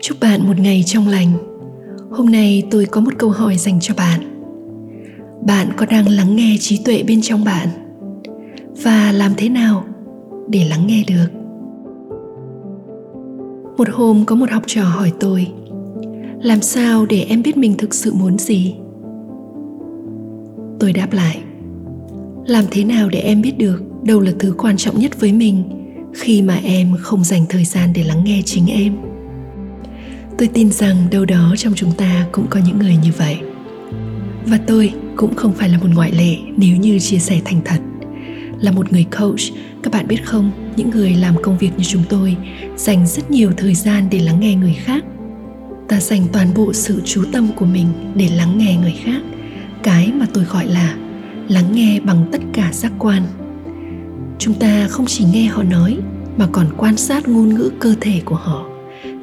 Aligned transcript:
Chúc 0.00 0.20
bạn 0.20 0.46
một 0.46 0.58
ngày 0.58 0.82
trong 0.86 1.08
lành. 1.08 1.32
Hôm 2.10 2.26
nay 2.26 2.62
tôi 2.70 2.84
có 2.84 3.00
một 3.00 3.12
câu 3.18 3.30
hỏi 3.30 3.56
dành 3.56 3.80
cho 3.80 3.94
bạn. 3.94 4.20
Bạn 5.46 5.68
có 5.76 5.86
đang 5.86 6.08
lắng 6.08 6.36
nghe 6.36 6.56
trí 6.60 6.80
tuệ 6.84 7.02
bên 7.02 7.20
trong 7.22 7.44
bạn? 7.44 7.68
Và 8.82 9.12
làm 9.12 9.32
thế 9.36 9.48
nào 9.48 9.84
để 10.48 10.64
lắng 10.64 10.86
nghe 10.86 11.04
được? 11.08 11.26
Một 13.76 13.88
hôm 13.92 14.24
có 14.26 14.34
một 14.34 14.50
học 14.50 14.62
trò 14.66 14.84
hỏi 14.84 15.12
tôi, 15.20 15.46
làm 16.42 16.62
sao 16.62 17.06
để 17.06 17.26
em 17.28 17.42
biết 17.42 17.56
mình 17.56 17.74
thực 17.78 17.94
sự 17.94 18.12
muốn 18.14 18.38
gì? 18.38 18.74
Tôi 20.80 20.92
đáp 20.92 21.12
lại, 21.12 21.40
làm 22.46 22.64
thế 22.70 22.84
nào 22.84 23.08
để 23.08 23.18
em 23.18 23.42
biết 23.42 23.58
được 23.58 23.82
đâu 24.02 24.20
là 24.20 24.32
thứ 24.38 24.54
quan 24.58 24.76
trọng 24.76 24.98
nhất 24.98 25.20
với 25.20 25.32
mình 25.32 25.62
khi 26.14 26.42
mà 26.42 26.60
em 26.64 26.94
không 27.00 27.24
dành 27.24 27.44
thời 27.48 27.64
gian 27.64 27.92
để 27.94 28.04
lắng 28.04 28.24
nghe 28.24 28.42
chính 28.44 28.66
em 28.66 28.96
tôi 30.38 30.48
tin 30.48 30.70
rằng 30.70 30.96
đâu 31.10 31.24
đó 31.24 31.54
trong 31.58 31.74
chúng 31.74 31.92
ta 31.92 32.26
cũng 32.32 32.46
có 32.50 32.60
những 32.66 32.78
người 32.78 32.96
như 33.02 33.10
vậy. 33.18 33.38
Và 34.46 34.58
tôi 34.66 34.92
cũng 35.16 35.34
không 35.34 35.52
phải 35.52 35.68
là 35.68 35.78
một 35.78 35.86
ngoại 35.94 36.12
lệ 36.12 36.36
nếu 36.56 36.76
như 36.76 36.98
chia 36.98 37.18
sẻ 37.18 37.40
thành 37.44 37.60
thật. 37.64 37.78
Là 38.60 38.72
một 38.72 38.92
người 38.92 39.06
coach, 39.18 39.40
các 39.82 39.92
bạn 39.92 40.08
biết 40.08 40.24
không, 40.24 40.50
những 40.76 40.90
người 40.90 41.14
làm 41.14 41.34
công 41.42 41.58
việc 41.58 41.70
như 41.76 41.84
chúng 41.84 42.02
tôi 42.08 42.36
dành 42.76 43.06
rất 43.06 43.30
nhiều 43.30 43.52
thời 43.56 43.74
gian 43.74 44.08
để 44.10 44.18
lắng 44.18 44.40
nghe 44.40 44.54
người 44.54 44.74
khác. 44.74 45.04
Ta 45.88 46.00
dành 46.00 46.26
toàn 46.32 46.54
bộ 46.54 46.72
sự 46.72 47.02
chú 47.04 47.24
tâm 47.32 47.48
của 47.56 47.66
mình 47.66 47.86
để 48.14 48.28
lắng 48.36 48.58
nghe 48.58 48.76
người 48.76 48.94
khác. 49.04 49.22
Cái 49.82 50.12
mà 50.14 50.26
tôi 50.32 50.44
gọi 50.44 50.66
là 50.66 50.96
lắng 51.48 51.72
nghe 51.72 52.00
bằng 52.00 52.28
tất 52.32 52.40
cả 52.52 52.72
giác 52.72 52.92
quan. 52.98 53.22
Chúng 54.38 54.54
ta 54.54 54.86
không 54.88 55.06
chỉ 55.06 55.24
nghe 55.24 55.46
họ 55.46 55.62
nói, 55.62 55.98
mà 56.36 56.46
còn 56.52 56.66
quan 56.76 56.96
sát 56.96 57.28
ngôn 57.28 57.54
ngữ 57.54 57.70
cơ 57.80 57.94
thể 58.00 58.20
của 58.24 58.36
họ 58.36 58.67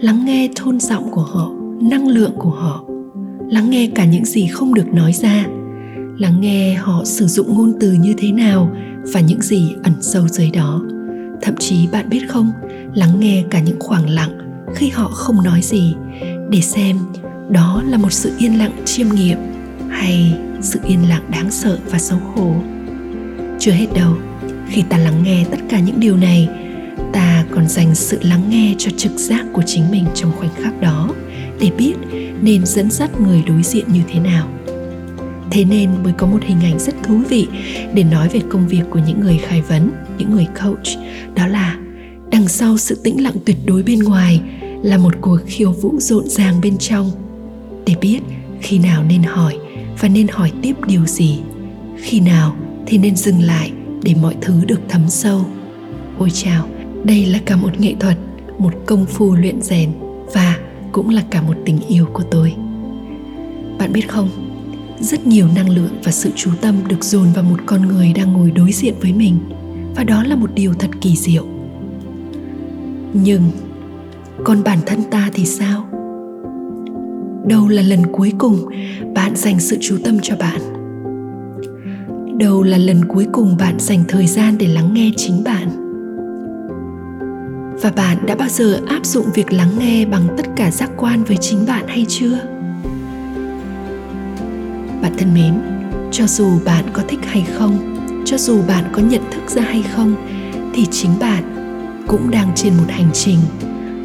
lắng 0.06 0.26
nghe 0.26 0.50
thôn 0.56 0.80
giọng 0.80 1.12
của 1.12 1.22
họ, 1.22 1.52
năng 1.82 2.08
lượng 2.08 2.34
của 2.38 2.50
họ. 2.50 2.84
Lắng 3.50 3.70
nghe 3.70 3.90
cả 3.96 4.06
những 4.06 4.26
gì 4.26 4.48
không 4.48 4.74
được 4.74 4.94
nói 4.94 5.14
ra. 5.14 5.46
Lắng 6.18 6.42
nghe 6.42 6.74
họ 6.74 7.02
sử 7.06 7.28
dụng 7.28 7.54
ngôn 7.54 7.74
từ 7.80 7.92
như 7.92 8.14
thế 8.18 8.32
nào 8.32 8.72
và 9.14 9.20
những 9.20 9.42
gì 9.42 9.76
ẩn 9.84 9.94
sâu 10.02 10.28
dưới 10.28 10.50
đó. 10.52 10.82
Thậm 11.42 11.56
chí 11.60 11.88
bạn 11.92 12.10
biết 12.10 12.22
không, 12.30 12.52
lắng 12.96 13.20
nghe 13.20 13.44
cả 13.50 13.60
những 13.60 13.80
khoảng 13.80 14.10
lặng 14.10 14.66
khi 14.76 14.90
họ 14.90 15.08
không 15.08 15.44
nói 15.44 15.62
gì 15.62 15.96
để 16.50 16.62
xem 16.62 16.98
đó 17.50 17.84
là 17.86 17.98
một 17.98 18.14
sự 18.14 18.32
yên 18.38 18.58
lặng 18.58 18.82
chiêm 18.86 19.08
nghiệm 19.10 19.38
hay 19.90 20.38
sự 20.62 20.80
yên 20.88 21.10
lặng 21.10 21.24
đáng 21.32 21.52
sợ 21.52 21.80
và 21.92 22.00
xấu 22.00 22.20
hổ. 22.36 22.56
Chưa 23.60 23.72
hết 23.72 23.88
đâu, 23.96 24.14
khi 24.68 24.84
ta 24.90 24.98
lắng 24.98 25.24
nghe 25.24 25.46
tất 25.52 25.60
cả 25.70 25.80
những 25.80 26.00
điều 26.00 26.18
này 26.18 26.50
ta 27.16 27.46
còn 27.52 27.68
dành 27.68 27.96
sự 27.96 28.20
lắng 28.22 28.50
nghe 28.50 28.76
cho 28.78 28.92
trực 28.98 29.12
giác 29.16 29.46
của 29.54 29.62
chính 29.66 29.92
mình 29.92 30.06
trong 30.16 30.32
khoảnh 30.38 30.50
khắc 30.62 30.82
đó 30.82 31.10
để 31.60 31.72
biết 31.78 31.94
nên 32.42 32.66
dẫn 32.66 32.92
dắt 32.92 33.22
người 33.22 33.44
đối 33.48 33.64
diện 33.64 33.86
như 33.94 34.02
thế 34.08 34.20
nào. 34.20 34.48
Thế 35.52 35.66
nên 35.66 36.04
mới 36.04 36.14
có 36.18 36.28
một 36.28 36.40
hình 36.44 36.58
ảnh 36.64 36.80
rất 36.80 36.96
thú 37.04 37.22
vị 37.30 37.48
để 37.94 38.04
nói 38.04 38.30
về 38.30 38.42
công 38.50 38.68
việc 38.68 38.82
của 38.90 39.00
những 39.08 39.20
người 39.20 39.38
khai 39.38 39.62
vấn, 39.62 39.92
những 40.18 40.32
người 40.32 40.48
coach, 40.64 41.06
đó 41.36 41.48
là 41.48 41.78
đằng 42.32 42.48
sau 42.48 42.78
sự 42.78 43.00
tĩnh 43.04 43.24
lặng 43.24 43.36
tuyệt 43.46 43.58
đối 43.66 43.84
bên 43.84 44.00
ngoài 44.00 44.42
là 44.84 44.98
một 44.98 45.14
cuộc 45.22 45.40
khiêu 45.46 45.72
vũ 45.72 46.00
rộn 46.00 46.28
ràng 46.28 46.62
bên 46.62 46.78
trong. 46.78 47.12
Để 47.86 47.96
biết 48.02 48.20
khi 48.62 48.80
nào 48.80 49.04
nên 49.04 49.24
hỏi 49.24 49.58
và 50.00 50.08
nên 50.08 50.28
hỏi 50.28 50.52
tiếp 50.62 50.74
điều 50.88 51.06
gì, 51.06 51.40
khi 51.98 52.20
nào 52.20 52.56
thì 52.86 52.98
nên 52.98 53.16
dừng 53.16 53.42
lại 53.42 53.72
để 54.04 54.14
mọi 54.22 54.36
thứ 54.42 54.54
được 54.68 54.80
thấm 54.90 55.02
sâu. 55.10 55.46
Ôi 56.20 56.30
chào! 56.34 56.75
Đây 57.06 57.26
là 57.26 57.40
cả 57.46 57.56
một 57.56 57.80
nghệ 57.80 57.96
thuật, 58.00 58.18
một 58.60 58.74
công 58.86 59.06
phu 59.06 59.36
luyện 59.36 59.62
rèn 59.62 59.92
và 60.34 60.58
cũng 60.92 61.10
là 61.10 61.24
cả 61.30 61.42
một 61.42 61.54
tình 61.66 61.80
yêu 61.88 62.06
của 62.14 62.24
tôi. 62.32 62.54
Bạn 63.80 63.94
biết 63.94 64.10
không, 64.10 64.30
rất 65.00 65.28
nhiều 65.28 65.48
năng 65.56 65.70
lượng 65.70 65.98
và 66.04 66.12
sự 66.12 66.30
chú 66.36 66.52
tâm 66.62 66.76
được 66.88 67.04
dồn 67.04 67.28
vào 67.36 67.44
một 67.44 67.60
con 67.66 67.82
người 67.88 68.14
đang 68.16 68.34
ngồi 68.34 68.52
đối 68.52 68.72
diện 68.72 68.94
với 69.02 69.14
mình, 69.14 69.36
và 69.96 70.04
đó 70.04 70.24
là 70.24 70.36
một 70.36 70.50
điều 70.56 70.74
thật 70.74 70.90
kỳ 71.02 71.16
diệu. 71.16 71.46
Nhưng, 73.14 73.42
còn 74.44 74.64
bản 74.64 74.80
thân 74.86 75.04
ta 75.12 75.30
thì 75.34 75.46
sao? 75.46 75.86
Đâu 77.48 77.68
là 77.68 77.82
lần 77.82 78.00
cuối 78.12 78.34
cùng 78.38 78.66
bạn 79.16 79.36
dành 79.36 79.60
sự 79.60 79.78
chú 79.82 79.98
tâm 80.04 80.18
cho 80.22 80.36
bạn? 80.36 80.62
Đâu 82.38 82.64
là 82.64 82.78
lần 82.78 83.06
cuối 83.06 83.28
cùng 83.32 83.58
bạn 83.58 83.80
dành 83.80 84.04
thời 84.08 84.28
gian 84.28 84.58
để 84.58 84.68
lắng 84.68 84.94
nghe 84.94 85.12
chính 85.18 85.44
bạn? 85.44 85.85
Và 87.86 87.92
bạn 87.92 88.26
đã 88.26 88.36
bao 88.36 88.50
giờ 88.50 88.80
áp 88.88 89.06
dụng 89.06 89.32
việc 89.34 89.54
lắng 89.54 89.72
nghe 89.80 90.06
bằng 90.06 90.28
tất 90.38 90.44
cả 90.56 90.72
giác 90.72 90.90
quan 90.98 91.24
với 91.24 91.38
chính 91.38 91.66
bạn 91.66 91.88
hay 91.88 92.06
chưa? 92.10 92.38
Bạn 95.02 95.14
thân 95.18 95.34
mến, 95.34 95.54
cho 96.12 96.28
dù 96.28 96.60
bạn 96.66 96.86
có 96.94 97.04
thích 97.08 97.20
hay 97.24 97.46
không, 97.54 97.96
cho 98.26 98.38
dù 98.38 98.62
bạn 98.68 98.84
có 98.92 99.02
nhận 99.02 99.22
thức 99.32 99.50
ra 99.50 99.62
hay 99.62 99.84
không, 99.96 100.16
thì 100.74 100.86
chính 100.92 101.20
bạn 101.20 101.44
cũng 102.08 102.32
đang 102.32 102.52
trên 102.56 102.74
một 102.78 102.88
hành 102.90 103.10
trình, 103.14 103.40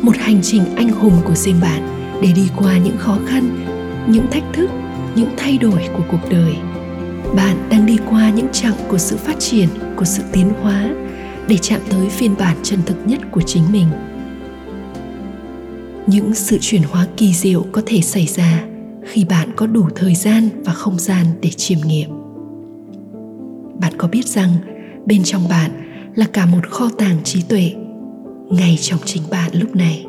một 0.03 0.17
hành 0.17 0.41
trình 0.43 0.63
anh 0.77 0.89
hùng 0.89 1.17
của 1.25 1.35
riêng 1.35 1.61
bạn 1.63 2.11
để 2.23 2.33
đi 2.33 2.49
qua 2.57 2.79
những 2.79 2.97
khó 2.99 3.19
khăn, 3.27 3.67
những 4.09 4.27
thách 4.31 4.45
thức, 4.53 4.71
những 5.15 5.31
thay 5.37 5.59
đổi 5.59 5.89
của 5.97 6.05
cuộc 6.11 6.31
đời. 6.31 6.57
Bạn 7.37 7.57
đang 7.71 7.87
đi 7.87 7.99
qua 8.11 8.31
những 8.31 8.49
chặng 8.53 8.77
của 8.89 8.99
sự 8.99 9.17
phát 9.17 9.39
triển, 9.39 9.69
của 9.97 10.05
sự 10.05 10.23
tiến 10.33 10.51
hóa 10.63 10.91
để 11.51 11.59
chạm 11.59 11.81
tới 11.91 12.09
phiên 12.09 12.35
bản 12.39 12.57
chân 12.63 12.81
thực 12.87 12.97
nhất 13.07 13.21
của 13.31 13.43
chính 13.43 13.63
mình. 13.73 13.87
Những 16.07 16.35
sự 16.35 16.59
chuyển 16.61 16.83
hóa 16.83 17.07
kỳ 17.17 17.33
diệu 17.33 17.67
có 17.73 17.83
thể 17.87 18.01
xảy 18.01 18.27
ra 18.27 18.65
khi 19.05 19.25
bạn 19.25 19.49
có 19.57 19.67
đủ 19.67 19.89
thời 19.97 20.15
gian 20.15 20.49
và 20.65 20.73
không 20.73 20.99
gian 20.99 21.27
để 21.41 21.51
chiêm 21.51 21.79
nghiệm. 21.87 22.11
Bạn 23.81 23.93
có 23.99 24.09
biết 24.09 24.27
rằng 24.27 24.51
bên 25.07 25.23
trong 25.25 25.49
bạn 25.49 25.71
là 26.15 26.27
cả 26.33 26.47
một 26.47 26.67
kho 26.71 26.89
tàng 26.99 27.17
trí 27.25 27.43
tuệ 27.43 27.73
ngay 28.51 28.79
trong 28.81 29.01
chính 29.05 29.23
bạn 29.31 29.51
lúc 29.53 29.77
này? 29.77 30.07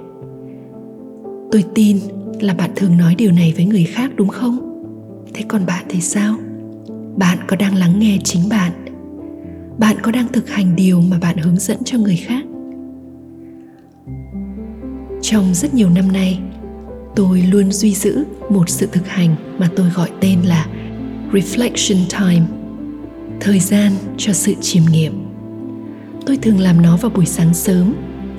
Tôi 1.52 1.64
tin 1.76 2.00
là 2.40 2.54
bạn 2.54 2.72
thường 2.76 2.98
nói 2.98 3.16
điều 3.16 3.32
này 3.32 3.54
với 3.56 3.66
người 3.66 3.86
khác 3.86 4.12
đúng 4.16 4.30
không? 4.30 4.58
Thế 5.34 5.46
còn 5.48 5.66
bạn 5.66 5.86
thì 5.90 6.02
sao? 6.02 6.36
Bạn 7.18 7.38
có 7.48 7.56
đang 7.56 7.76
lắng 7.76 8.00
nghe 8.00 8.18
chính 8.24 8.50
bạn 8.50 8.72
bạn 9.82 9.98
có 10.02 10.12
đang 10.12 10.28
thực 10.28 10.50
hành 10.50 10.76
điều 10.76 11.02
mà 11.02 11.18
bạn 11.20 11.38
hướng 11.38 11.60
dẫn 11.60 11.78
cho 11.86 11.98
người 11.98 12.16
khác? 12.16 12.44
Trong 15.22 15.54
rất 15.54 15.74
nhiều 15.74 15.90
năm 15.90 16.12
nay, 16.12 16.40
tôi 17.16 17.42
luôn 17.42 17.72
duy 17.72 17.94
giữ 17.94 18.24
một 18.50 18.70
sự 18.70 18.88
thực 18.92 19.08
hành 19.08 19.36
mà 19.58 19.70
tôi 19.76 19.90
gọi 19.90 20.10
tên 20.20 20.42
là 20.42 20.68
reflection 21.32 21.98
time, 22.20 22.46
thời 23.40 23.60
gian 23.60 23.92
cho 24.18 24.34
sự 24.34 24.54
chiêm 24.62 24.84
nghiệm. 24.92 25.26
Tôi 26.26 26.38
thường 26.38 26.60
làm 26.60 26.82
nó 26.82 26.98
vào 26.98 27.12
buổi 27.16 27.26
sáng 27.26 27.54
sớm 27.54 27.94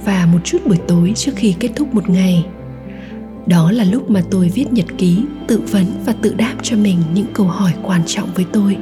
và 0.04 0.28
một 0.32 0.38
chút 0.44 0.58
buổi 0.66 0.78
tối 0.88 1.12
trước 1.16 1.32
khi 1.36 1.54
kết 1.60 1.70
thúc 1.76 1.94
một 1.94 2.10
ngày. 2.10 2.46
Đó 3.46 3.72
là 3.72 3.84
lúc 3.84 4.10
mà 4.10 4.22
tôi 4.30 4.48
viết 4.48 4.72
nhật 4.72 4.86
ký 4.98 5.24
tự 5.46 5.60
vấn 5.70 5.84
và 6.06 6.12
tự 6.12 6.34
đáp 6.34 6.54
cho 6.62 6.76
mình 6.76 6.98
những 7.14 7.26
câu 7.32 7.46
hỏi 7.46 7.72
quan 7.82 8.02
trọng 8.06 8.28
với 8.34 8.44
tôi. 8.52 8.76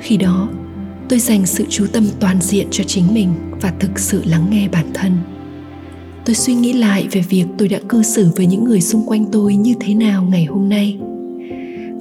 Khi 0.00 0.16
đó 0.16 0.48
tôi 1.08 1.18
dành 1.18 1.46
sự 1.46 1.64
chú 1.68 1.86
tâm 1.92 2.04
toàn 2.20 2.40
diện 2.40 2.66
cho 2.70 2.84
chính 2.84 3.14
mình 3.14 3.34
và 3.60 3.72
thực 3.80 3.98
sự 3.98 4.22
lắng 4.24 4.46
nghe 4.50 4.68
bản 4.68 4.86
thân. 4.94 5.12
Tôi 6.24 6.34
suy 6.34 6.54
nghĩ 6.54 6.72
lại 6.72 7.06
về 7.12 7.20
việc 7.28 7.44
tôi 7.58 7.68
đã 7.68 7.78
cư 7.88 8.02
xử 8.02 8.28
với 8.36 8.46
những 8.46 8.64
người 8.64 8.80
xung 8.80 9.06
quanh 9.06 9.24
tôi 9.32 9.56
như 9.56 9.74
thế 9.80 9.94
nào 9.94 10.24
ngày 10.24 10.44
hôm 10.44 10.68
nay. 10.68 10.98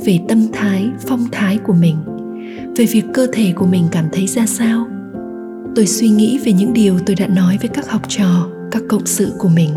Về 0.05 0.19
tâm 0.29 0.47
thái, 0.53 0.85
phong 1.07 1.25
thái 1.31 1.57
của 1.57 1.73
mình. 1.73 1.95
Về 2.77 2.85
việc 2.85 3.05
cơ 3.13 3.27
thể 3.33 3.51
của 3.55 3.65
mình 3.65 3.83
cảm 3.91 4.05
thấy 4.11 4.27
ra 4.27 4.45
sao. 4.45 4.87
Tôi 5.75 5.87
suy 5.87 6.09
nghĩ 6.09 6.39
về 6.45 6.53
những 6.53 6.73
điều 6.73 6.99
tôi 7.05 7.15
đã 7.15 7.27
nói 7.27 7.57
với 7.61 7.69
các 7.69 7.89
học 7.89 8.01
trò, 8.07 8.47
các 8.71 8.83
cộng 8.89 9.05
sự 9.05 9.33
của 9.37 9.49
mình. 9.49 9.69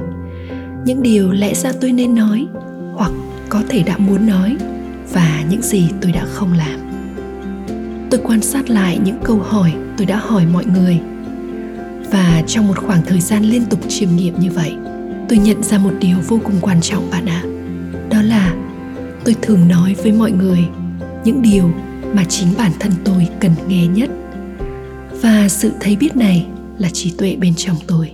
Những 0.85 1.03
điều 1.03 1.33
lẽ 1.33 1.55
ra 1.55 1.73
tôi 1.81 1.93
nên 1.93 2.15
nói 2.15 2.47
hoặc 2.95 3.13
có 3.49 3.63
thể 3.69 3.83
đã 3.83 3.99
muốn 3.99 4.27
nói 4.27 4.57
và 5.13 5.45
những 5.51 5.63
gì 5.63 5.89
tôi 6.01 6.13
đã 6.13 6.25
không 6.25 6.53
làm 6.53 6.88
tôi 8.11 8.21
quan 8.25 8.43
sát 8.43 8.71
lại 8.71 8.99
những 9.05 9.19
câu 9.25 9.39
hỏi 9.39 9.73
tôi 9.97 10.07
đã 10.07 10.17
hỏi 10.17 10.45
mọi 10.53 10.65
người. 10.67 11.01
Và 12.11 12.43
trong 12.47 12.69
một 12.69 12.79
khoảng 12.79 13.03
thời 13.07 13.21
gian 13.21 13.43
liên 13.45 13.65
tục 13.67 13.81
chiêm 13.89 14.09
nghiệm 14.17 14.41
như 14.41 14.51
vậy, 14.51 14.73
tôi 15.29 15.39
nhận 15.39 15.63
ra 15.63 15.79
một 15.79 15.93
điều 16.01 16.17
vô 16.29 16.41
cùng 16.45 16.55
quan 16.61 16.81
trọng 16.81 17.11
bạn 17.11 17.27
ạ. 17.27 17.43
Đó 18.11 18.23
là 18.23 18.55
tôi 19.25 19.37
thường 19.43 19.69
nói 19.69 19.95
với 20.03 20.13
mọi 20.13 20.33
người 20.33 20.59
những 21.25 21.43
điều 21.43 21.71
mà 22.13 22.25
chính 22.25 22.49
bản 22.59 22.73
thân 22.81 22.93
tôi 23.05 23.29
cần 23.41 23.53
nghe 23.69 23.87
nhất. 23.87 24.11
Và 25.23 25.49
sự 25.49 25.73
thấy 25.81 25.97
biết 25.97 26.17
này 26.17 26.47
là 26.79 26.89
trí 26.93 27.11
tuệ 27.11 27.37
bên 27.37 27.55
trong 27.57 27.77
tôi. 27.87 28.11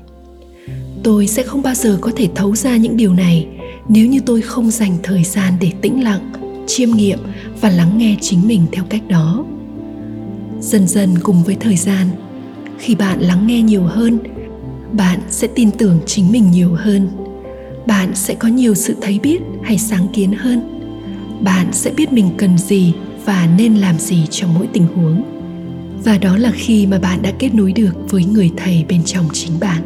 Tôi 1.03 1.27
sẽ 1.27 1.43
không 1.43 1.63
bao 1.63 1.75
giờ 1.75 1.99
có 2.01 2.11
thể 2.17 2.29
thấu 2.35 2.57
ra 2.57 2.77
những 2.77 2.97
điều 2.97 3.15
này 3.15 3.47
nếu 3.89 4.07
như 4.07 4.21
tôi 4.27 4.41
không 4.41 4.71
dành 4.71 4.97
thời 5.03 5.25
gian 5.25 5.53
để 5.61 5.73
tĩnh 5.81 6.05
lặng, 6.05 6.33
chiêm 6.67 6.91
nghiệm 6.91 7.19
và 7.61 7.69
lắng 7.69 7.99
nghe 7.99 8.17
chính 8.21 8.49
mình 8.49 8.67
theo 8.73 8.85
cách 8.89 9.03
đó 9.09 9.45
dần 10.65 10.89
dần 10.89 11.15
cùng 11.23 11.43
với 11.43 11.57
thời 11.61 11.77
gian. 11.77 12.07
Khi 12.79 12.95
bạn 12.95 13.21
lắng 13.21 13.47
nghe 13.47 13.63
nhiều 13.63 13.83
hơn, 13.83 14.19
bạn 14.93 15.21
sẽ 15.29 15.49
tin 15.55 15.71
tưởng 15.71 16.01
chính 16.07 16.33
mình 16.33 16.51
nhiều 16.51 16.75
hơn. 16.75 17.09
Bạn 17.87 18.11
sẽ 18.15 18.35
có 18.35 18.49
nhiều 18.49 18.75
sự 18.75 18.97
thấy 19.01 19.19
biết 19.23 19.41
hay 19.63 19.79
sáng 19.79 20.07
kiến 20.13 20.33
hơn. 20.33 20.61
Bạn 21.41 21.67
sẽ 21.73 21.91
biết 21.97 22.13
mình 22.13 22.31
cần 22.39 22.59
gì 22.59 22.93
và 23.25 23.49
nên 23.59 23.75
làm 23.75 23.99
gì 23.99 24.27
trong 24.31 24.55
mỗi 24.55 24.67
tình 24.73 24.87
huống. 24.87 25.23
Và 26.05 26.19
đó 26.19 26.37
là 26.37 26.53
khi 26.55 26.87
mà 26.87 26.99
bạn 26.99 27.23
đã 27.23 27.33
kết 27.39 27.55
nối 27.55 27.73
được 27.73 27.93
với 28.11 28.25
người 28.25 28.51
thầy 28.57 28.85
bên 28.89 29.05
trong 29.05 29.25
chính 29.33 29.61
bạn. 29.61 29.83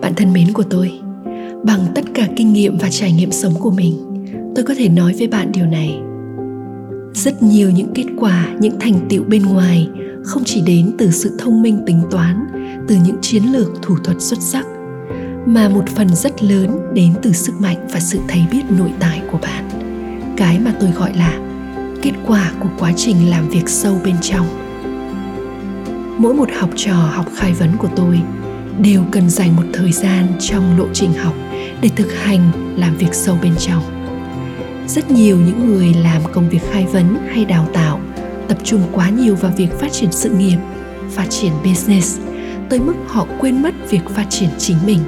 Bạn 0.00 0.14
thân 0.16 0.32
mến 0.32 0.52
của 0.52 0.62
tôi, 0.62 0.92
bằng 1.64 1.80
tất 1.94 2.04
cả 2.14 2.28
kinh 2.36 2.52
nghiệm 2.52 2.78
và 2.78 2.88
trải 2.90 3.12
nghiệm 3.12 3.32
sống 3.32 3.54
của 3.60 3.70
mình, 3.70 3.98
tôi 4.56 4.64
có 4.64 4.74
thể 4.74 4.88
nói 4.88 5.14
với 5.18 5.28
bạn 5.28 5.52
điều 5.52 5.66
này 5.66 6.09
rất 7.14 7.42
nhiều 7.42 7.70
những 7.70 7.92
kết 7.94 8.06
quả, 8.16 8.48
những 8.60 8.80
thành 8.80 9.06
tựu 9.08 9.24
bên 9.24 9.42
ngoài 9.42 9.88
không 10.24 10.44
chỉ 10.44 10.60
đến 10.60 10.92
từ 10.98 11.10
sự 11.10 11.36
thông 11.38 11.62
minh 11.62 11.82
tính 11.86 12.02
toán, 12.10 12.46
từ 12.88 12.96
những 13.04 13.16
chiến 13.20 13.42
lược 13.52 13.82
thủ 13.82 13.96
thuật 14.04 14.16
xuất 14.20 14.38
sắc, 14.40 14.66
mà 15.46 15.68
một 15.68 15.84
phần 15.88 16.08
rất 16.08 16.42
lớn 16.42 16.78
đến 16.94 17.14
từ 17.22 17.32
sức 17.32 17.60
mạnh 17.60 17.86
và 17.92 18.00
sự 18.00 18.18
thấy 18.28 18.40
biết 18.50 18.62
nội 18.78 18.92
tại 19.00 19.22
của 19.32 19.38
bạn. 19.38 19.68
Cái 20.36 20.58
mà 20.58 20.74
tôi 20.80 20.90
gọi 20.90 21.16
là 21.16 21.38
kết 22.02 22.12
quả 22.26 22.52
của 22.60 22.68
quá 22.78 22.92
trình 22.96 23.30
làm 23.30 23.48
việc 23.48 23.68
sâu 23.68 23.98
bên 24.04 24.16
trong. 24.22 24.46
Mỗi 26.18 26.34
một 26.34 26.48
học 26.58 26.70
trò, 26.76 26.94
học 26.94 27.26
khai 27.34 27.52
vấn 27.52 27.76
của 27.76 27.88
tôi 27.96 28.20
đều 28.82 29.02
cần 29.10 29.30
dành 29.30 29.56
một 29.56 29.62
thời 29.72 29.92
gian 29.92 30.26
trong 30.40 30.78
lộ 30.78 30.86
trình 30.92 31.12
học 31.12 31.34
để 31.80 31.88
thực 31.96 32.12
hành 32.12 32.50
làm 32.76 32.96
việc 32.96 33.14
sâu 33.14 33.38
bên 33.42 33.52
trong 33.58 33.99
rất 34.90 35.10
nhiều 35.10 35.36
những 35.36 35.66
người 35.66 35.94
làm 35.94 36.22
công 36.32 36.48
việc 36.48 36.62
khai 36.70 36.86
vấn 36.86 37.16
hay 37.28 37.44
đào 37.44 37.68
tạo, 37.72 38.00
tập 38.48 38.58
trung 38.64 38.82
quá 38.92 39.10
nhiều 39.10 39.36
vào 39.36 39.52
việc 39.56 39.68
phát 39.80 39.92
triển 39.92 40.12
sự 40.12 40.30
nghiệp, 40.30 40.56
phát 41.10 41.26
triển 41.30 41.52
business, 41.64 42.18
tới 42.70 42.80
mức 42.80 42.94
họ 43.06 43.26
quên 43.40 43.62
mất 43.62 43.74
việc 43.90 44.08
phát 44.08 44.26
triển 44.30 44.50
chính 44.58 44.76
mình. 44.86 44.98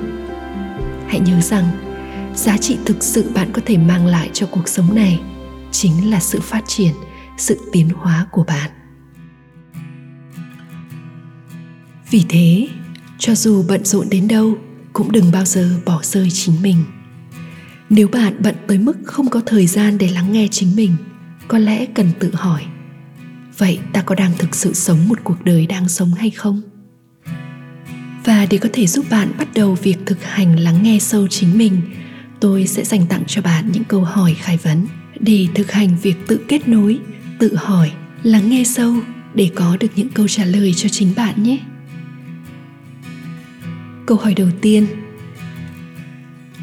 Hãy 1.08 1.20
nhớ 1.20 1.40
rằng, 1.40 1.64
giá 2.34 2.56
trị 2.56 2.78
thực 2.84 3.02
sự 3.02 3.30
bạn 3.34 3.50
có 3.52 3.62
thể 3.66 3.76
mang 3.76 4.06
lại 4.06 4.30
cho 4.32 4.46
cuộc 4.46 4.68
sống 4.68 4.94
này 4.94 5.20
chính 5.70 6.10
là 6.10 6.20
sự 6.20 6.40
phát 6.40 6.62
triển, 6.66 6.92
sự 7.38 7.58
tiến 7.72 7.88
hóa 7.88 8.26
của 8.30 8.44
bạn. 8.44 8.70
Vì 12.10 12.24
thế, 12.28 12.68
cho 13.18 13.34
dù 13.34 13.64
bận 13.68 13.84
rộn 13.84 14.08
đến 14.10 14.28
đâu, 14.28 14.54
cũng 14.92 15.12
đừng 15.12 15.32
bao 15.32 15.44
giờ 15.44 15.70
bỏ 15.84 16.00
rơi 16.02 16.28
chính 16.30 16.62
mình 16.62 16.84
nếu 17.94 18.08
bạn 18.08 18.34
bận 18.42 18.54
tới 18.66 18.78
mức 18.78 18.98
không 19.04 19.28
có 19.28 19.40
thời 19.46 19.66
gian 19.66 19.98
để 19.98 20.08
lắng 20.08 20.32
nghe 20.32 20.48
chính 20.50 20.76
mình, 20.76 20.96
có 21.48 21.58
lẽ 21.58 21.86
cần 21.86 22.10
tự 22.18 22.34
hỏi, 22.34 22.64
vậy 23.58 23.78
ta 23.92 24.02
có 24.02 24.14
đang 24.14 24.32
thực 24.38 24.54
sự 24.54 24.74
sống 24.74 25.08
một 25.08 25.18
cuộc 25.24 25.44
đời 25.44 25.66
đang 25.66 25.88
sống 25.88 26.14
hay 26.14 26.30
không? 26.30 26.62
Và 28.24 28.46
để 28.50 28.58
có 28.58 28.68
thể 28.72 28.86
giúp 28.86 29.06
bạn 29.10 29.32
bắt 29.38 29.48
đầu 29.54 29.74
việc 29.74 29.96
thực 30.06 30.24
hành 30.24 30.60
lắng 30.60 30.82
nghe 30.82 30.98
sâu 30.98 31.28
chính 31.28 31.58
mình, 31.58 31.80
tôi 32.40 32.66
sẽ 32.66 32.84
dành 32.84 33.06
tặng 33.06 33.22
cho 33.26 33.42
bạn 33.42 33.72
những 33.72 33.84
câu 33.84 34.04
hỏi 34.04 34.36
khai 34.40 34.56
vấn. 34.56 34.86
Để 35.20 35.46
thực 35.54 35.72
hành 35.72 35.96
việc 36.02 36.16
tự 36.26 36.40
kết 36.48 36.68
nối, 36.68 36.98
tự 37.38 37.56
hỏi, 37.56 37.92
lắng 38.22 38.50
nghe 38.50 38.64
sâu 38.64 38.94
để 39.34 39.50
có 39.54 39.76
được 39.80 39.88
những 39.96 40.08
câu 40.08 40.28
trả 40.28 40.44
lời 40.44 40.72
cho 40.76 40.88
chính 40.88 41.14
bạn 41.16 41.42
nhé. 41.42 41.58
Câu 44.06 44.18
hỏi 44.18 44.34
đầu 44.34 44.48
tiên. 44.60 44.86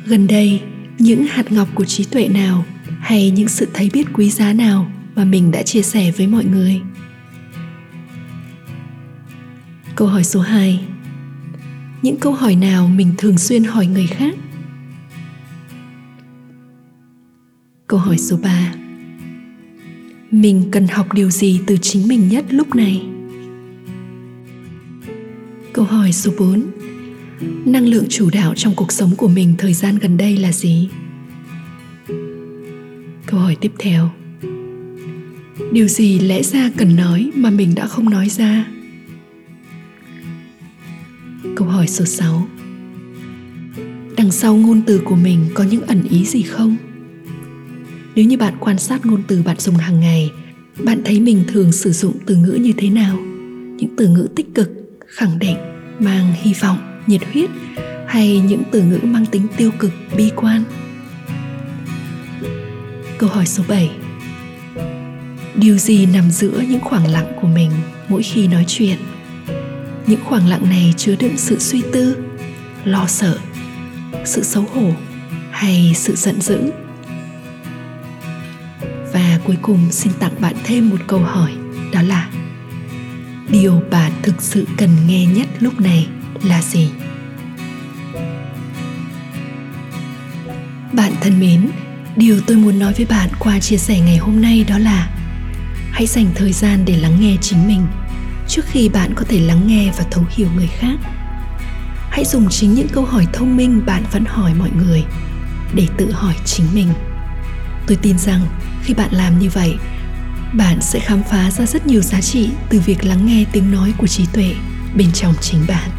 Gần 0.05 0.27
đây 0.27 0.61
những 0.99 1.25
hạt 1.25 1.51
ngọc 1.51 1.67
của 1.75 1.85
trí 1.85 2.03
tuệ 2.03 2.27
nào 2.27 2.65
hay 2.99 3.31
những 3.31 3.47
sự 3.47 3.67
thấy 3.73 3.89
biết 3.93 4.07
quý 4.13 4.29
giá 4.29 4.53
nào 4.53 4.91
mà 5.15 5.25
mình 5.25 5.51
đã 5.51 5.63
chia 5.63 5.81
sẻ 5.81 6.11
với 6.11 6.27
mọi 6.27 6.45
người? 6.45 6.81
Câu 9.95 10.07
hỏi 10.07 10.23
số 10.23 10.39
2 10.39 10.79
những 12.01 12.17
câu 12.17 12.33
hỏi 12.33 12.55
nào 12.55 12.87
mình 12.87 13.13
thường 13.17 13.37
xuyên 13.37 13.63
hỏi 13.63 13.87
người 13.87 14.07
khác? 14.07 14.35
Câu 17.87 17.99
hỏi 17.99 18.17
số 18.17 18.37
3 18.43 18.73
mình 20.31 20.63
cần 20.71 20.87
học 20.87 21.13
điều 21.13 21.29
gì 21.29 21.61
từ 21.67 21.77
chính 21.77 22.07
mình 22.07 22.29
nhất 22.29 22.45
lúc 22.49 22.75
này? 22.75 23.05
Câu 25.73 25.85
hỏi 25.85 26.11
số 26.11 26.31
4 26.39 26.63
năng 27.41 27.87
lượng 27.87 28.05
chủ 28.09 28.29
đạo 28.29 28.53
trong 28.55 28.75
cuộc 28.75 28.91
sống 28.91 29.15
của 29.15 29.27
mình 29.27 29.55
thời 29.57 29.73
gian 29.73 29.95
gần 29.95 30.17
đây 30.17 30.37
là 30.37 30.51
gì? 30.51 30.89
Câu 33.25 33.39
hỏi 33.39 33.57
tiếp 33.61 33.71
theo. 33.79 34.11
Điều 35.71 35.87
gì 35.87 36.19
lẽ 36.19 36.43
ra 36.43 36.71
cần 36.77 36.95
nói 36.95 37.31
mà 37.35 37.49
mình 37.49 37.75
đã 37.75 37.87
không 37.87 38.09
nói 38.09 38.29
ra? 38.29 38.65
Câu 41.55 41.67
hỏi 41.67 41.87
số 41.87 42.05
6 42.05 42.47
đằng 44.19 44.31
sau 44.31 44.55
ngôn 44.55 44.81
từ 44.81 45.01
của 45.05 45.15
mình 45.15 45.45
có 45.53 45.63
những 45.63 45.81
ẩn 45.81 46.03
ý 46.09 46.25
gì 46.25 46.41
không? 46.41 46.75
Nếu 48.15 48.25
như 48.25 48.37
bạn 48.37 48.53
quan 48.59 48.79
sát 48.79 49.05
ngôn 49.05 49.23
từ 49.27 49.43
bạn 49.43 49.59
dùng 49.59 49.75
hàng 49.75 49.99
ngày, 49.99 50.31
bạn 50.83 51.01
thấy 51.05 51.19
mình 51.19 51.43
thường 51.47 51.71
sử 51.71 51.91
dụng 51.91 52.13
từ 52.25 52.35
ngữ 52.35 52.51
như 52.61 52.73
thế 52.77 52.89
nào? 52.89 53.17
Những 53.77 53.95
từ 53.97 54.07
ngữ 54.07 54.27
tích 54.35 54.55
cực, 54.55 54.71
khẳng 55.07 55.39
định, 55.39 55.57
mang 55.99 56.33
hy 56.41 56.53
vọng 56.61 56.88
nhiệt 57.09 57.21
huyết 57.33 57.49
hay 58.07 58.39
những 58.39 58.63
từ 58.71 58.81
ngữ 58.81 58.99
mang 59.03 59.25
tính 59.25 59.47
tiêu 59.57 59.71
cực, 59.79 59.91
bi 60.17 60.31
quan? 60.35 60.63
Câu 63.17 63.29
hỏi 63.29 63.45
số 63.45 63.63
7 63.67 63.91
điều 65.55 65.77
gì 65.77 66.05
nằm 66.05 66.31
giữa 66.31 66.63
những 66.69 66.79
khoảng 66.79 67.07
lặng 67.07 67.33
của 67.41 67.47
mình 67.47 67.71
mỗi 68.07 68.23
khi 68.23 68.47
nói 68.47 68.65
chuyện? 68.67 68.97
Những 70.07 70.19
khoảng 70.25 70.47
lặng 70.47 70.69
này 70.69 70.93
chứa 70.97 71.15
đựng 71.19 71.37
sự 71.37 71.59
suy 71.59 71.81
tư, 71.93 72.17
lo 72.85 73.07
sợ, 73.07 73.37
sự 74.25 74.43
xấu 74.43 74.63
hổ 74.73 74.91
hay 75.51 75.93
sự 75.95 76.15
giận 76.15 76.41
dữ? 76.41 76.71
Và 79.13 79.39
cuối 79.45 79.57
cùng 79.61 79.91
xin 79.91 80.13
tặng 80.19 80.33
bạn 80.39 80.55
thêm 80.63 80.89
một 80.89 80.99
câu 81.07 81.19
hỏi, 81.19 81.51
đó 81.93 82.01
là 82.01 82.29
điều 83.49 83.81
bạn 83.91 84.11
thực 84.21 84.41
sự 84.41 84.65
cần 84.77 84.89
nghe 85.07 85.25
nhất 85.25 85.47
lúc 85.59 85.79
này 85.79 86.07
là 86.43 86.61
gì? 86.61 86.89
Bạn 90.93 91.13
thân 91.21 91.39
mến, 91.39 91.69
điều 92.15 92.41
tôi 92.47 92.57
muốn 92.57 92.79
nói 92.79 92.93
với 92.93 93.05
bạn 93.05 93.29
qua 93.39 93.59
chia 93.59 93.77
sẻ 93.77 93.99
ngày 93.99 94.17
hôm 94.17 94.41
nay 94.41 94.65
đó 94.69 94.77
là 94.77 95.09
hãy 95.91 96.07
dành 96.07 96.25
thời 96.35 96.53
gian 96.53 96.85
để 96.85 96.97
lắng 96.97 97.17
nghe 97.19 97.37
chính 97.41 97.67
mình 97.67 97.87
trước 98.47 98.65
khi 98.65 98.89
bạn 98.89 99.13
có 99.15 99.23
thể 99.29 99.39
lắng 99.39 99.67
nghe 99.67 99.91
và 99.97 100.03
thấu 100.11 100.23
hiểu 100.29 100.47
người 100.55 100.67
khác. 100.67 100.95
Hãy 102.09 102.25
dùng 102.25 102.49
chính 102.49 102.73
những 102.73 102.87
câu 102.87 103.05
hỏi 103.05 103.27
thông 103.33 103.57
minh 103.57 103.85
bạn 103.85 104.03
vẫn 104.11 104.25
hỏi 104.25 104.53
mọi 104.53 104.69
người 104.77 105.03
để 105.73 105.87
tự 105.97 106.11
hỏi 106.11 106.33
chính 106.45 106.65
mình. 106.73 106.93
Tôi 107.87 107.97
tin 108.01 108.17
rằng 108.17 108.41
khi 108.83 108.93
bạn 108.93 109.09
làm 109.11 109.39
như 109.39 109.49
vậy, 109.49 109.75
bạn 110.53 110.81
sẽ 110.81 110.99
khám 110.99 111.23
phá 111.23 111.51
ra 111.51 111.65
rất 111.65 111.87
nhiều 111.87 112.01
giá 112.01 112.21
trị 112.21 112.49
từ 112.69 112.79
việc 112.79 113.05
lắng 113.05 113.25
nghe 113.25 113.45
tiếng 113.51 113.71
nói 113.71 113.93
của 113.97 114.07
trí 114.07 114.25
tuệ 114.33 114.55
bên 114.95 115.11
trong 115.11 115.33
chính 115.41 115.65
bạn 115.67 115.89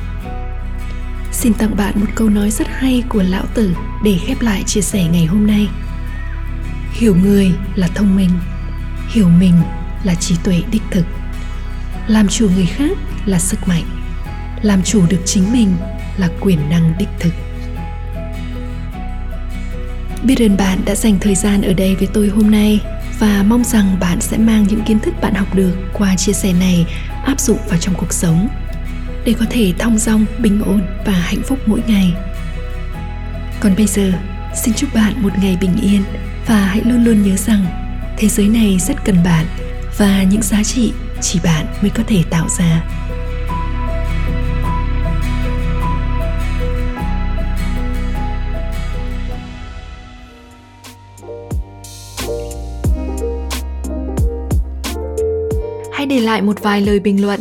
xin 1.33 1.55
tặng 1.55 1.77
bạn 1.77 2.01
một 2.01 2.07
câu 2.15 2.29
nói 2.29 2.51
rất 2.51 2.69
hay 2.69 3.03
của 3.09 3.23
lão 3.23 3.47
tử 3.55 3.75
để 4.05 4.19
khép 4.27 4.41
lại 4.41 4.63
chia 4.67 4.81
sẻ 4.81 5.05
ngày 5.05 5.25
hôm 5.25 5.47
nay. 5.47 5.69
Hiểu 6.93 7.17
người 7.23 7.53
là 7.75 7.89
thông 7.95 8.17
minh, 8.17 8.31
hiểu 9.09 9.29
mình 9.29 9.55
là 10.05 10.15
trí 10.15 10.37
tuệ 10.45 10.63
đích 10.71 10.83
thực. 10.91 11.05
Làm 12.07 12.29
chủ 12.29 12.49
người 12.55 12.67
khác 12.67 12.99
là 13.27 13.39
sức 13.39 13.69
mạnh, 13.69 13.85
làm 14.63 14.83
chủ 14.83 15.07
được 15.11 15.21
chính 15.25 15.53
mình 15.53 15.77
là 16.17 16.29
quyền 16.41 16.71
năng 16.71 16.95
đích 16.99 17.09
thực. 17.21 17.33
Biết 20.23 20.39
ơn 20.39 20.57
bạn 20.57 20.79
đã 20.85 20.95
dành 20.95 21.19
thời 21.21 21.35
gian 21.35 21.63
ở 21.63 21.73
đây 21.73 21.97
với 21.97 22.09
tôi 22.13 22.29
hôm 22.29 22.51
nay 22.51 22.81
và 23.19 23.45
mong 23.47 23.65
rằng 23.65 23.97
bạn 24.01 24.21
sẽ 24.21 24.39
mang 24.39 24.67
những 24.69 24.83
kiến 24.83 24.99
thức 24.99 25.15
bạn 25.23 25.35
học 25.35 25.55
được 25.55 25.75
qua 25.93 26.17
chia 26.17 26.33
sẻ 26.33 26.53
này 26.53 26.87
áp 27.25 27.41
dụng 27.41 27.59
vào 27.69 27.79
trong 27.79 27.95
cuộc 27.95 28.13
sống 28.13 28.49
để 29.25 29.35
có 29.39 29.47
thể 29.51 29.73
thong 29.79 29.99
dong, 29.99 30.27
bình 30.39 30.63
ổn 30.63 30.81
và 31.07 31.13
hạnh 31.13 31.43
phúc 31.43 31.59
mỗi 31.67 31.81
ngày. 31.87 32.13
Còn 33.61 33.75
bây 33.77 33.87
giờ, 33.87 34.13
xin 34.55 34.75
chúc 34.75 34.95
bạn 34.95 35.23
một 35.23 35.31
ngày 35.43 35.59
bình 35.61 35.77
yên 35.83 36.03
và 36.47 36.57
hãy 36.57 36.81
luôn 36.85 37.05
luôn 37.05 37.23
nhớ 37.23 37.37
rằng 37.37 37.65
thế 38.19 38.29
giới 38.29 38.49
này 38.49 38.79
rất 38.79 39.05
cần 39.05 39.17
bạn 39.25 39.47
và 39.99 40.23
những 40.23 40.43
giá 40.43 40.63
trị 40.63 40.93
chỉ 41.21 41.41
bạn 41.45 41.67
mới 41.81 41.91
có 41.91 42.03
thể 42.07 42.23
tạo 42.31 42.49
ra. 42.59 42.85
Hãy 55.93 56.07
để 56.07 56.21
lại 56.21 56.43
một 56.43 56.63
vài 56.63 56.81
lời 56.81 57.01
bình 57.01 57.23
luận 57.23 57.41